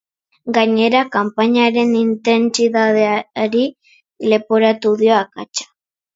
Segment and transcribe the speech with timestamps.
[0.53, 3.63] Gainera, kanpainaren intentsitateari
[4.35, 5.71] leporatu dio akatsa.